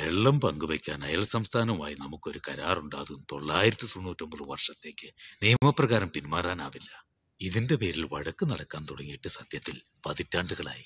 [0.00, 3.26] വെള്ളം പങ്കുവയ്ക്കാൻ അയൽ സംസ്ഥാനവുമായി നമുക്കൊരു കരാറുണ്ടാകും.
[3.32, 7.04] തൊള്ളായിരത്തി തൊണ്ണൂറ്റൊമ്പത് വർഷത്തേക്ക് നിയമപ്രകാരം പിന്മാറാനാവില്ല.
[7.40, 10.84] ഇതിന്റെ പേരിൽ വഴക്ക് നടക്കാൻ തുടങ്ങിയിട്ട് സത്യത്തിൽ പതിറ്റാണ്ടുകളായി.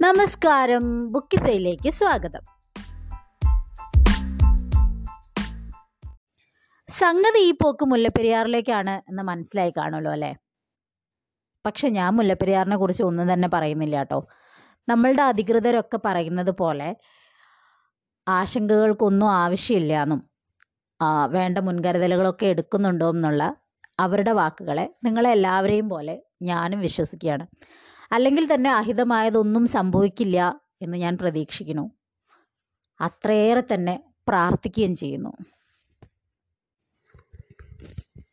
[0.00, 1.12] നമസ്കാരം.
[1.12, 2.40] ബുക്കിസയിലേക്ക് സ്വാഗതം.
[6.88, 10.34] സംഗതി ഈ പോക്ക് മുല്ലപ്പെരിയാറിലേക്കാണ് എന്ന് മനസ്സിലായി കാണുമല്ലോ അല്ലേ?
[11.66, 14.28] പക്ഷെ ഞാൻ മുല്ലപ്പെരിയാറിനെ കുറിച്ച് ഒന്നും തന്നെ പറയുന്നില്ല കേട്ടോ.
[14.88, 16.96] നമ്മളുടെ അധികൃതരൊക്കെ പറയുന്നത് പോലെ
[18.28, 20.20] ആശങ്കകൾക്കൊന്നും ആവശ്യമില്ല എന്നും
[21.30, 23.56] വേണ്ട മുൻകരുതലുകളൊക്കെ എടുക്കുന്നുണ്ടോ എന്നുള്ള
[23.98, 27.46] അവരുടെ വാക്കുകളെ നിങ്ങളെല്ലാവരെയും പോലെ ഞാനും വിശ്വസിക്കുകയാണ്.
[28.12, 31.90] അല്ലെങ്കിൽ തന്നെ അഹിതമായതൊന്നും സംഭവിക്കില്ല എന്ന് ഞാൻ പ്രതീക്ഷിക്കുന്നു.
[33.00, 33.94] അത്രയേറെ തന്നെ
[34.28, 35.32] പ്രാർത്ഥിക്കുകയും ചെയ്യുന്നു.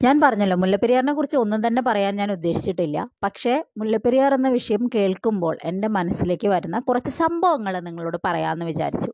[0.06, 2.98] ഞാൻ പറഞ്ഞല്ലോ മുല്ലപ്പെരിയാറിനെ കുറിച്ച് ഒന്നും തന്നെ പറയാൻ ഞാൻ ഉദ്ദേശിച്ചിട്ടില്ല.
[3.24, 9.12] പക്ഷേ മുല്ലപ്പെരിയാർ എന്ന വിഷയം കേൾക്കുമ്പോൾ എന്റെ മനസ്സിലേക്ക് വരുന്ന കുറച്ച് സംഭവങ്ങൾ നിങ്ങളോട് പറയാമെന്ന് വിചാരിച്ചു.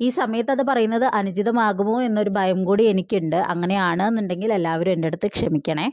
[0.00, 3.36] ഈ സമയത്ത് അത് പറയുന്നത് അനുചിതമാകുമോ എന്നൊരു ഭയം കൂടി എനിക്കുണ്ട്.
[3.36, 5.86] അങ്ങനെയാണെന്നുണ്ടെങ്കിൽ എല്ലാവരും എന്റെ അടുത്ത് ക്ഷമിക്കണേ.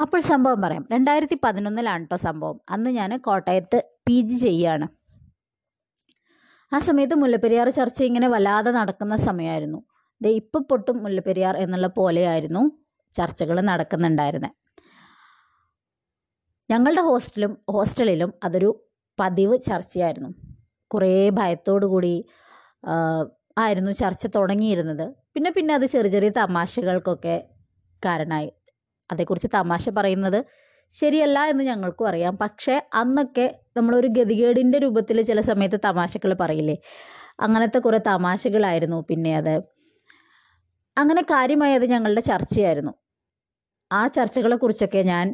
[0.00, 0.88] അപ്പോൾ സംഭവം പറയാം.
[0.92, 2.60] രണ്ടായിരത്തി പതിനൊന്നിലാണ് കേട്ടോ സംഭവം.
[2.68, 4.88] അന്ന് ഞാൻ കോട്ടയത്ത് പി ജി ചെയ്യാണ്
[6.74, 9.78] ആ സമയത്ത് മുല്ലപ്പെരിയാർ ചർച്ച ഇങ്ങനെ വല്ലാതെ നടക്കുന്ന സമയമായിരുന്നു.
[10.20, 12.62] ദേ ഇപ്പം പൊട്ടും മുല്ലപ്പെരിയാർ എന്നുള്ള പോലെയായിരുന്നു
[13.14, 14.54] ചർച്ചകൾ നടക്കുന്നുണ്ടായിരുന്നത്
[16.70, 18.70] ഞങ്ങളുടെ ഹോസ്റ്റലും ഹോസ്റ്റലിലും അതൊരു
[19.18, 20.30] പതിവ് ചർച്ചയായിരുന്നു.
[20.90, 22.14] കുറേ ഭയത്തോടു കൂടി
[23.58, 25.04] ആയിരുന്നു ചർച്ച തുടങ്ങിയിരുന്നത്.
[25.34, 27.36] പിന്നെ പിന്നെ അത് ചെറിയ ചെറിയ തമാശകൾക്കൊക്കെ
[28.02, 28.48] കാരണമായി.
[29.10, 30.38] അതേക്കുറിച്ച് തമാശ പറയുന്നത്
[30.94, 32.34] ശരിയല്ല എന്ന് ഞങ്ങൾക്കും അറിയാം.
[32.36, 36.76] പക്ഷേ അന്നൊക്കെ നമ്മളൊരു ഗതികേടിന്റെ രൂപത്തിൽ ചില സമയത്ത് തമാശകൾ പറയില്ലേ?
[37.40, 38.98] അങ്ങനത്തെ കുറേ തമാശകളായിരുന്നു.
[39.10, 39.54] പിന്നെ അത്
[40.96, 42.92] അങ്ങനെ കാര്യമായി അത് ഞങ്ങളുടെ ചർച്ചയായിരുന്നു.
[43.92, 45.26] ആ ചർച്ചകളെക്കുറിച്ചൊക്കെ ഞാൻ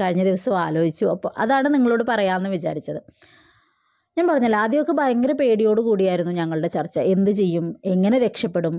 [0.00, 1.04] കഴിഞ്ഞ ദിവസം ആലോചിച്ചു.
[1.06, 3.00] അപ്പോൾ അതാണ് നിങ്ങളോട് പറയാമെന്ന് വിചാരിച്ചത്.
[4.16, 6.98] ഞാൻ പറഞ്ഞല്ലോ ആദ്യമൊക്കെ ഭയങ്കര പേടിയോട് കൂടിയായിരുന്നു ഞങ്ങളുടെ ചർച്ച.
[7.14, 7.66] എന്ത് ചെയ്യും?
[7.84, 8.76] എങ്ങനെ രക്ഷപ്പെടും?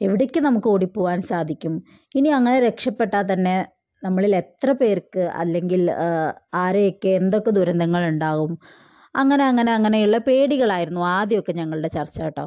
[0.00, 1.74] എവിടേക്ക് നമുക്ക് ഓടിപ്പോവാൻ സാധിക്കും?
[2.16, 3.56] ഇനി അങ്ങനെ രക്ഷപ്പെട്ടാൽ തന്നെ
[4.04, 5.82] നമ്മളിൽ എത്ര പേർക്ക് അല്ലെങ്കിൽ
[6.54, 8.58] ആരെയൊക്കെ എന്തൊക്കെ ദുരന്തങ്ങൾ ഉണ്ടാകും?
[9.16, 12.46] അങ്ങനെ അങ്ങനെ അങ്ങനെയുള്ള പേടികളായിരുന്നു ആദ്യമൊക്കെ ഞങ്ങളുടെ ചർച്ച കേട്ടോ.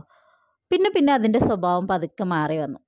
[0.71, 2.79] പിന്നെ പിന്നെ അതിന്റെ സ്വഭാവം പതുക്കെ മാറി വന്നു.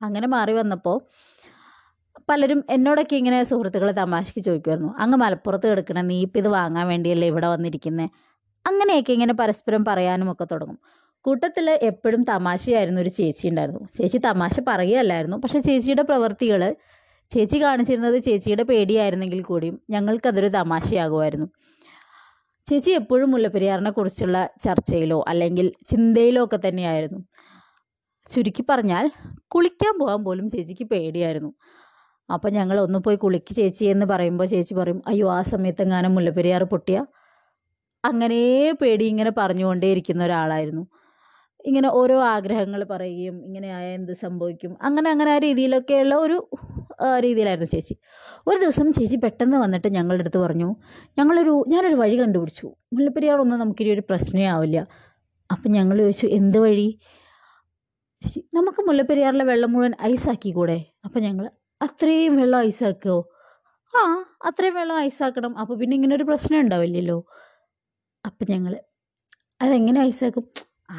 [0.00, 0.96] അങ്ങനെ മാറി വന്നപ്പോൾ
[2.28, 4.90] പലരും എന്നോടൊക്കെ ഇങ്ങനെ സുഹൃത്തുക്കളെ തമാശയ്ക്ക് ചോദിക്കുമായിരുന്നു.
[5.02, 8.10] അങ്ങ് മലപ്പുറത്ത് കിടക്കണം നീ ഇപ്പം ഇത് വാങ്ങാൻ വേണ്ടിയല്ലേ ഇവിടെ വന്നിരിക്കുന്നത്
[8.64, 10.78] അങ്ങനെയൊക്കെ ഇങ്ങനെ പരസ്പരം പറയാനും ഒക്കെ തുടങ്ങും.
[11.24, 13.82] കൂട്ടത്തിൽ എപ്പോഴും തമാശയായിരുന്നു ഒരു ചേച്ചി ഉണ്ടായിരുന്നു.
[13.96, 15.36] ചേച്ചി തമാശ പറയുകയല്ലായിരുന്നു.
[15.36, 16.62] പക്ഷേ ചേച്ചിയുടെ പ്രവൃത്തികൾ
[17.32, 21.48] ചേച്ചി കാണിച്ചിരുന്നത് ചേച്ചിയുടെ പേടിയായിരുന്നെങ്കിൽ കൂടിയും ഞങ്ങൾക്കതൊരു തമാശയാകുമായിരുന്നു.
[22.68, 27.20] ചേച്ചി എപ്പോഴും മുല്ലപ്പെരിയാറിനെ കുറിച്ചുള്ള ചർച്ചയിലോ അല്ലെങ്കിൽ ചിന്തയിലോ ഒക്കെ തന്നെയായിരുന്നു.
[28.30, 29.06] ചുരുക്കി പറഞ്ഞാൽ
[29.54, 31.50] കുളിക്കാൻ പോകാൻ പോലും ചേച്ചിക്ക് പേടിയായിരുന്നു.
[32.28, 36.62] അപ്പം ഞങ്ങൾ ഒന്ന് പോയി കുളിക്ക് ചേച്ചി എന്ന് പറയുമ്പോൾ ചേച്ചി പറയും അയ്യോ ആ സമയത്ത് എങ്ങാനും മുല്ലപ്പെരിയാർ
[36.72, 36.98] പൊട്ടിയ?
[38.04, 38.40] അങ്ങനെ
[38.80, 40.84] പേടി ഇങ്ങനെ പറഞ്ഞുകൊണ്ടേയിരിക്കുന്ന ഒരാളായിരുന്നു.
[41.68, 44.72] ഇങ്ങനെ ഓരോ ആഗ്രഹങ്ങൾ പറയുകയും ഇങ്ങനെ ആയ എന്ത് സംഭവിക്കും?
[44.86, 46.36] അങ്ങനെ അങ്ങനെ ആ രീതിയിലൊക്കെയുള്ള ഒരു
[47.24, 47.94] രീതിയിലായിരുന്നു ചേച്ചി.
[48.48, 50.68] ഒരു ദിവസം ചേച്ചി പെട്ടെന്ന് വന്നിട്ട് ഞങ്ങളുടെ അടുത്ത് പറഞ്ഞു
[51.18, 52.66] ഞങ്ങളൊരു ഞാനൊരു വഴി കണ്ടുപിടിച്ചു.
[52.94, 54.78] മുല്ലപ്പെരിയാറൊന്നും നമുക്കിനി ഒരു പ്രശ്നമേ ആവില്ല.
[55.50, 56.88] അപ്പം ഞങ്ങൾ ചോദിച്ചു എന്ത് വഴി?
[58.22, 61.44] ചേച്ചി നമുക്ക് മുല്ലപ്പെരിയാറിലെ വെള്ളം മുഴുവൻ ഐസാക്കി കൂടെ അപ്പം ഞങ്ങൾ
[61.80, 63.18] അത്രയും വെള്ളം ഐസാക്കുമോ
[63.94, 64.00] ആ
[64.48, 67.18] അത്രയും വെള്ളം ഐസാക്കണം അപ്പോൾ പിന്നെ ഇങ്ങനെ ഒരു പ്രശ്നം ഉണ്ടാവില്ലല്ലോ.
[68.24, 68.72] അപ്പം ഞങ്ങൾ
[69.64, 70.44] അതെങ്ങനെ ഐസാക്കും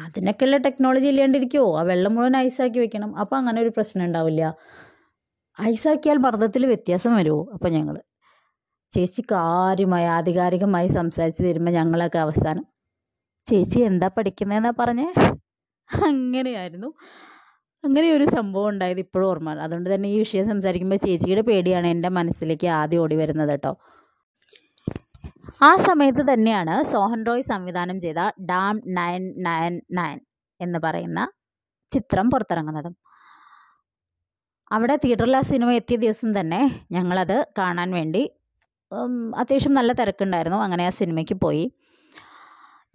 [0.04, 3.10] അതിനൊക്കെയുള്ള ടെക്നോളജി ഇല്ലാണ്ടിരിക്കുമോ ആ വെള്ളം മുഴുവൻ ഐസാക്കി വെക്കണം.
[3.22, 4.42] അപ്പോൾ അങ്ങനെ ഒരു പ്രശ്നം ഉണ്ടാവില്ല.
[5.58, 7.96] ഐസാക്കിയാൽ മർദ്ദത്തിൽ വ്യത്യാസം വരുമോ അപ്പം ഞങ്ങൾ
[8.92, 12.64] ചേച്ചി കാര്യമായി ആധികാരികമായി സംസാരിച്ച് തരുമ്പോൾ ഞങ്ങളൊക്കെ അവസാനം
[13.46, 15.08] ചേച്ചി എന്താ പഠിക്കുന്നതെന്നാ പറഞ്ഞേ?
[15.90, 16.94] അങ്ങനെയായിരുന്നു.
[17.84, 22.66] അങ്ങനെ ഒരു സംഭവം ഉണ്ടായത് ഇപ്പോഴും ഓർമ്മ അതുകൊണ്ട് തന്നെ ഈ വിഷയം സംസാരിക്കുമ്പോൾ ചേച്ചിയുടെ പേടിയാണ് എന്റെ മനസ്സിലേക്ക്
[22.66, 23.72] ആദ്യം ഓടി വരുന്നത് കേട്ടോ.
[25.62, 28.20] ആ സമയത്ത് തന്നെയാണ് സോഹൻ റോയ് സംവിധാനം ചെയ്ത
[28.50, 30.20] ഡാം നയൻ നയൻ നയൻ
[30.60, 31.20] എന്ന് പറയുന്ന
[31.92, 32.94] ചിത്രം പുറത്തിറങ്ങുന്നതും.
[34.72, 36.60] അവിടെ തിയേറ്ററിൽ ആ സിനിമ എത്തിയ ദിവസം തന്നെ
[36.92, 38.30] ഞങ്ങളത് കാണാൻ വേണ്ടി
[39.38, 40.58] അത്യാവശ്യം നല്ല തിരക്കുണ്ടായിരുന്നു.
[40.58, 41.72] അങ്ങനെ ആ സിനിമയ്ക്ക് പോയി.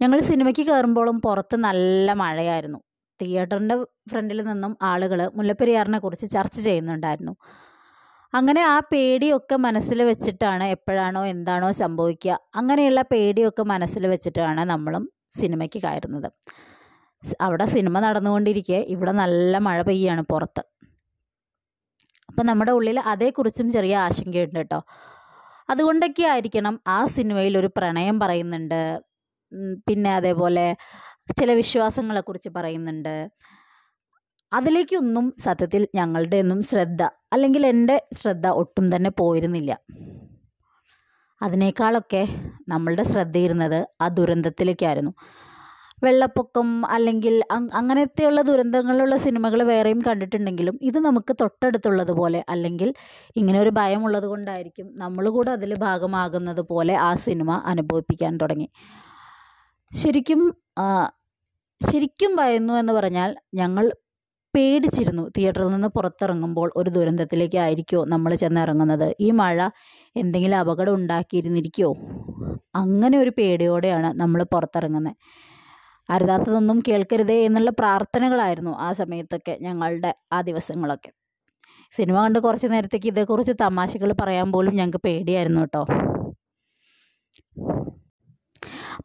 [0.02, 2.78] ഞങ്ങൾ സിനിമയ്ക്ക് കയറുമ്പോഴും പുറത്ത് നല്ല മഴയായിരുന്നു.
[3.22, 3.76] തിയേറ്ററിന്റെ
[4.10, 7.34] ഫ്രണ്ടിൽ നിന്നും ആളുകൾ മുല്ലപ്പെരിയാറിനെ കുറിച്ച് ചർച്ച ചെയ്യുന്നുണ്ടായിരുന്നു.
[8.34, 12.38] അങ്ങനെ ആ പേടിയൊക്കെ മനസ്സിൽ വെച്ചിട്ടാണ് എപ്പോഴാണോ എന്താണോ സംഭവിക്കുക.
[12.54, 15.04] അങ്ങനെയുള്ള പേടിയൊക്കെ മനസ്സിൽ വെച്ചിട്ടാണ് നമ്മളും
[15.40, 16.28] സിനിമയ്ക്ക് കയറുന്നത്.
[17.40, 20.62] അവിടെ സിനിമ നടന്നുകൊണ്ടിരിക്കെ ഇവിടെ നല്ല മഴ പെയ്യാണ് പുറത്ത്.
[22.28, 24.80] അപ്പം നമ്മുടെ ഉള്ളിൽ അതേക്കുറിച്ചും ചെറിയ ആശങ്കയുണ്ട് കേട്ടോ.
[25.70, 29.00] അതുകൊണ്ടൊക്കെ ആയിരിക്കണം ആ സിനിമയിൽ ഒരു പ്രണയം പറയുന്നുണ്ട്.
[29.88, 30.66] പിന്നെ അതേപോലെ
[31.34, 33.28] ചില വിശ്വാസങ്ങളെക്കുറിച്ച് പറയുന്നുണ്ട്.
[34.52, 37.02] അതിലേക്കൊന്നും സത്യത്തിൽ ഞങ്ങളുടെ ഒന്നും ശ്രദ്ധ
[37.32, 39.78] അല്ലെങ്കിൽ എന്റെ ശ്രദ്ധ ഒട്ടും തന്നെ പോയിരുന്നില്ല.
[41.42, 42.28] അതിനേക്കാളൊക്കെ
[42.68, 45.14] നമ്മളുടെ ശ്രദ്ധയിരുന്നത് ആ ദുരന്തത്തിലേക്കായിരുന്നു.
[46.02, 52.94] വെള്ളപ്പൊക്കം അല്ലെങ്കിൽ അങ് അങ്ങനത്തെയുള്ള ദുരന്തങ്ങളുള്ള സിനിമകൾ വേറെയും കണ്ടിട്ടുണ്ടെങ്കിലും ഇത് നമുക്ക് തൊട്ടടുത്തുള്ളതുപോലെ അല്ലെങ്കിൽ
[53.36, 58.68] ഇങ്ങനെ ഒരു ഭയമുള്ളത് കൊണ്ടായിരിക്കും നമ്മൾ കൂടെ അതിൽ ഭാഗമാകുന്നത് പോലെ ആ സിനിമ അനുഭവിപ്പിക്കാൻ തുടങ്ങി.
[59.92, 60.54] ശരിക്കും
[61.80, 63.92] ശരിക്കും ഭയന്നു എന്ന് പറഞ്ഞാൽ ഞങ്ങൾ
[64.54, 69.14] പേടിച്ചിരുന്നു തിയേറ്ററിൽ നിന്ന് പുറത്തിറങ്ങുമ്പോൾ ഒരു ദുരന്തത്തിലേക്കായിരിക്കുമോ നമ്മൾ ചെന്നിറങ്ങുന്നത്.
[69.20, 69.58] ഈ മഴ
[70.16, 71.90] എന്തെങ്കിലും അപകടം ഉണ്ടാക്കിയിരുന്നിരിക്കുമോ
[72.74, 75.16] അങ്ങനെ ഒരു പേടിയോടെയാണ് നമ്മൾ പുറത്തിറങ്ങുന്നത്
[76.10, 81.10] അരുതാത്തതൊന്നും കേൾക്കരുതേ എന്നുള്ള പ്രാർത്ഥനകളായിരുന്നു ആ സമയത്തൊക്കെ ഞങ്ങളുടെ ആ ദിവസങ്ങളൊക്കെ.
[81.92, 85.82] സിനിമ കണ്ട് കുറച്ച് നേരത്തേക്ക് ഇതേക്കുറിച്ച് തമാശകൾ പറയാൻ പോലും ഞങ്ങൾക്ക് പേടിയായിരുന്നു കേട്ടോ.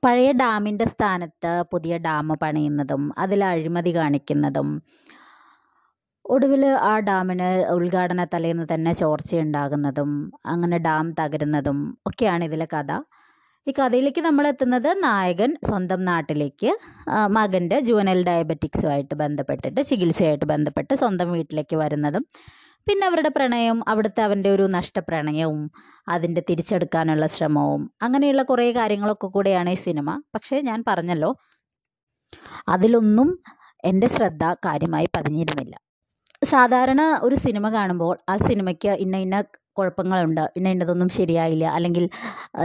[0.03, 4.69] പഴയ ഡാമിന്റെ സ്ഥാനത്ത് പുതിയ ഡാം പണിയുന്നതും അതിൽ അഴിമതി കാണിക്കുന്നതും.
[6.25, 10.11] ഒടുവിൽ ആ ഡാമിന് ഉദ്ഘാടന തലേന്ന് തന്നെ ചോർച്ചയുണ്ടാകുന്നതും
[10.53, 11.79] അങ്ങനെ ഡാം തകരുന്നതും
[12.09, 12.91] ഒക്കെയാണ് ഇതിലെ കഥ.
[13.67, 16.69] ഈ കഥയിലേക്ക് നമ്മൾ എത്തുന്നത് നായകൻ സ്വന്തം നാട്ടിലേക്ക്
[17.37, 22.23] മകന്റെ ജുവനൽ ഡയബറ്റിക്സുമായിട്ട് ബന്ധപ്പെട്ടിട്ട് ചികിത്സയായിട്ട് ബന്ധപ്പെട്ട് സ്വന്തം വീട്ടിലേക്ക് വരുന്നതും
[22.87, 25.61] പിന്നെ അവരുടെ പ്രണയം അവിടുത്തെ അവന്റെ ഒരു നഷ്ടപ്രണയവും
[26.09, 30.21] അതിന്റെ തിരിച്ചെടുക്കാനുള്ള ശ്രമവും അങ്ങനെയുള്ള കുറേ കാര്യങ്ങളൊക്കെ കൂടെയാണ് ഈ സിനിമ.
[30.35, 31.31] പക്ഷേ ഞാൻ പറഞ്ഞല്ലോ
[32.69, 33.29] അതിലൊന്നും
[33.83, 35.75] എന്റെ ശ്രദ്ധ കാര്യമായി പതിഞ്ഞിരുന്നില്ല.
[36.41, 39.37] സാധാരണ ഒരു സിനിമ കാണുമ്പോൾ ആ സിനിമയ്ക്ക് ഇന്ന ഇന്ന
[39.77, 40.41] കുഴപ്പങ്ങളുണ്ട്.
[40.55, 41.65] പിന്നെ ഇന്നതൊന്നും ശരിയായില്ല.
[41.65, 42.05] അല്ലെങ്കിൽ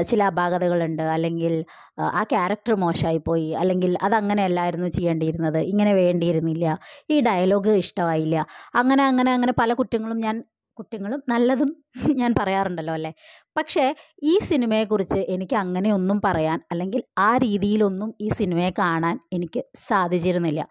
[0.02, 1.02] ചില അപാകതകളുണ്ട്.
[1.02, 1.54] അല്ലെങ്കിൽ
[1.98, 5.58] ആ, ക്യാരക്ടർ മോശമായി പോയി അല്ലെങ്കിൽ അതങ്ങനെയല്ലായിരുന്നു ചെയ്യേണ്ടിയിരുന്നത്.
[5.58, 6.66] ഇങ്ങനെ വേണ്ടിയിരുന്നില്ല.
[7.10, 8.36] ഈ ഡയലോഗ് ഇഷ്ടമായില്ല.
[8.74, 10.36] അങ്ങനെ അങ്ങനെ അങ്ങനെ പല കുറ്റങ്ങളും ഞാൻ
[10.78, 11.70] കുറ്റങ്ങളും നല്ലതും
[12.20, 13.12] ഞാൻ പറയാറുണ്ടല്ലോ അല്ലേ?
[13.56, 13.84] പക്ഷേ
[14.22, 20.62] ഈ സിനിമയെക്കുറിച്ച് എനിക്ക് അങ്ങനെയൊന്നും പറയാൻ അല്ലെങ്കിൽ ആ രീതിയിലൊന്നും ഈ സിനിമയെ കാണാൻ എനിക്ക് സാധിച്ചിരുന്നില്ല.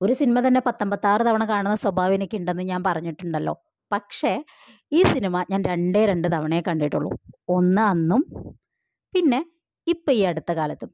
[0.00, 3.54] ഒരു സിനിമ തന്നെ പത്തൊമ്പത്താറ് തവണ കാണുന്ന സ്വഭാവം എനിക്കുണ്ടെന്ന് ഞാൻ പറഞ്ഞിട്ടുണ്ടല്ലോ.
[3.92, 4.44] പക്ഷേ
[4.92, 7.10] ഈ സിനിമ ഞാൻ രണ്ടേ രണ്ട് തവണയേ കണ്ടിട്ടുള്ളൂ.
[7.48, 8.22] ഒന്ന് അന്നും
[9.14, 9.40] പിന്നെ
[9.86, 10.90] ഇപ്പം ഈ അടുത്ത കാലത്തും.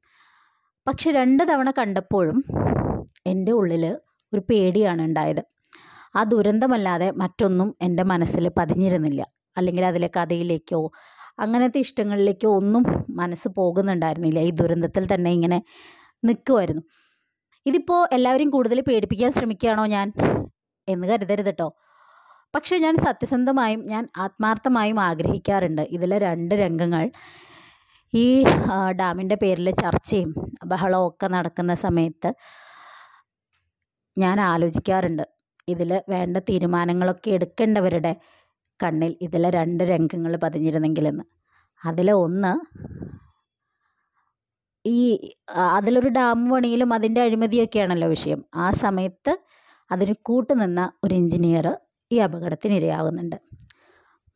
[0.87, 2.45] പക്ഷെ രണ്ട് തവണ കണ്ടപ്പോഴും
[3.27, 3.85] എന്റെ ഉള്ളിൽ
[4.33, 5.43] ഒരു പേടിയാണ് ഉണ്ടായത്.
[6.17, 9.23] ആ ദുരന്തമല്ലാതെ മറ്റൊന്നും എന്റെ മനസ്സിൽ പതിഞ്ഞിരുന്നില്ല.
[9.57, 10.93] അല്ലെങ്കിൽ അതിലെ കഥയിലേക്കോ
[11.39, 14.39] അങ്ങനത്തെ ഇഷ്ടങ്ങളിലേക്കോ ഒന്നും മനസ്സ് പോകുന്നുണ്ടായിരുന്നില്ല.
[14.39, 15.63] ഈ ദുരന്തത്തിൽ തന്നെ ഇങ്ങനെ
[16.25, 16.83] നിൽക്കുമായിരുന്നു
[17.67, 20.13] ഇതിപ്പോൾ എല്ലാവരെയും കൂടുതൽ പേടിപ്പിക്കാൻ ശ്രമിക്കുകയാണോ ഞാൻ?
[20.89, 21.69] എന്ന് കരുതരുത് കേട്ടോ
[22.55, 25.83] പക്ഷേ ഞാൻ സത്യസന്ധമായും ഞാൻ ആത്മാർത്ഥമായും ആഗ്രഹിക്കാറുണ്ട്.
[25.91, 27.11] ഇതിലെ രണ്ട് രംഗങ്ങൾ
[28.15, 28.45] ഈ
[29.01, 30.31] ഡാമിന്റെ പേരിൽ ചർച്ചയും
[30.67, 32.31] ബഹളവും ഒക്കെ നടക്കുന്ന സമയത്ത്
[34.19, 35.25] ഞാൻ ആലോചിക്കാറുണ്ട്.
[35.69, 38.13] ഇതിൽ വേണ്ട തീരുമാനങ്ങളൊക്കെ എടുക്കേണ്ടവരുടെ
[38.83, 41.25] കണ്ണിൽ ഇതിലെ രണ്ട് രംഗങ്ങൾ പതിഞ്ഞിരുന്നെങ്കിലെന്ന്.
[41.87, 42.53] അതിലെ ഒന്ന്
[44.85, 45.01] ഈ
[45.77, 48.45] അതിലൊരു ഡാം പണിയിലും അതിന്റെ അഴിമതിയൊക്കെയാണല്ലോ വിഷയം.
[48.55, 49.33] ആ സമയത്ത്
[49.93, 51.67] അതിന് കൂട്ടുനിന്ന ഒരു എഞ്ചിനീയർ
[52.11, 53.39] ഈ അപകടത്തിനിരയാകുന്നുണ്ട്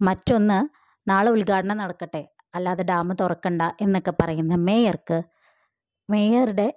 [0.00, 0.58] മറ്റൊന്ന്
[1.06, 2.22] നാളെ ഉദ്ഘാടനം നടക്കട്ടെ.
[2.56, 5.18] അല്ലാതെ ഡാം തുറക്കണ്ട എന്നൊക്കെ പറയുന്ന മേയർക്ക്
[6.08, 6.68] മേയറുടെ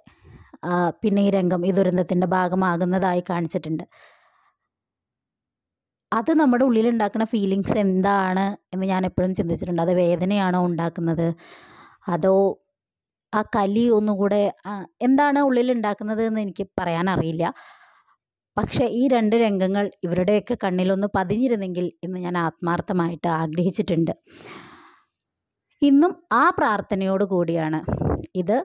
[1.02, 3.84] പിന്നെ ഈ രംഗം ഈ ദുരന്തത്തിന്റെ ഭാഗമാകുന്നതായി കാണിച്ചിട്ടുണ്ട്.
[6.12, 8.44] അത് നമ്മുടെ ഉള്ളിലുണ്ടാക്കുന്ന ഫീലിങ്സ് എന്താണ്
[8.74, 9.82] എന്ന് ഞാൻ എപ്പോഴും ചിന്തിച്ചിട്ടുണ്ട്.
[9.86, 11.26] അത് വേദനയാണോ ഉണ്ടാക്കുന്നത്?
[12.14, 12.34] അതോ
[13.32, 14.42] ആ കലി ഒന്നുകൂടെ
[15.06, 17.44] എന്താണ് ഉള്ളിൽ ഉണ്ടാക്കുന്നത് എന്ന് എനിക്ക് പറയാനറിയില്ല.
[18.58, 24.12] പക്ഷേ ഈ രണ്ട് രംഗങ്ങൾ ഇവരുടെയൊക്കെ കണ്ണിലൊന്ന് പതിഞ്ഞിരുന്നെങ്കിൽ എന്ന് ഞാൻ ആത്മാർത്ഥമായിട്ട് ആഗ്രഹിച്ചിട്ടുണ്ട്.
[25.82, 27.80] ഇന്നും ആ പ്രാർത്ഥനയോട് കൂടിയാണ്
[28.42, 28.56] ഇത്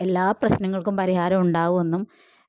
[0.00, 2.02] എല്ലാ പ്രശ്നങ്ങൾക്കും പരിഹാരം ഉണ്ടാവുമെന്നും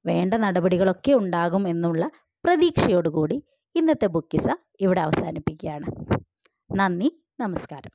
[0.05, 2.03] വേണ്ട നടപടികളൊക്കെ ഉണ്ടാകും എന്നുള്ള
[2.43, 3.38] പ്രതീക്ഷയോടുകൂടി
[3.75, 4.48] ഇന്നത്തെ ബുക്കിസ
[4.86, 5.88] ഇവിടെ അവസാനിപ്പിക്കുകയാണ്.
[6.69, 7.93] നന്ദി നമസ്കാരം.